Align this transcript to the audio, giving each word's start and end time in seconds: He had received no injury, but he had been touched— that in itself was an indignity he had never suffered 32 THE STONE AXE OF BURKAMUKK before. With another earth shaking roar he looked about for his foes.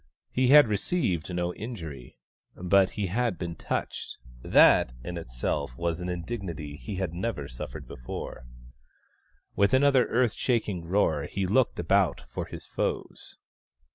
He 0.31 0.47
had 0.47 0.67
received 0.67 1.31
no 1.31 1.53
injury, 1.53 2.17
but 2.55 2.89
he 2.97 3.05
had 3.05 3.37
been 3.37 3.53
touched— 3.55 4.17
that 4.41 4.93
in 5.03 5.15
itself 5.15 5.77
was 5.77 6.01
an 6.01 6.09
indignity 6.09 6.75
he 6.75 6.95
had 6.95 7.13
never 7.13 7.47
suffered 7.47 7.83
32 7.83 7.85
THE 7.97 8.01
STONE 8.05 8.15
AXE 8.15 8.17
OF 8.17 8.33
BURKAMUKK 8.33 8.47
before. 8.47 9.57
With 9.57 9.73
another 9.75 10.07
earth 10.07 10.33
shaking 10.33 10.85
roar 10.85 11.25
he 11.25 11.45
looked 11.45 11.77
about 11.77 12.21
for 12.21 12.47
his 12.47 12.65
foes. 12.65 13.37